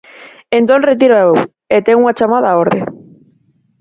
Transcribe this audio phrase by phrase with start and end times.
[0.57, 1.31] Entón retíroa eu
[1.75, 2.81] e ten unha chamada á orde.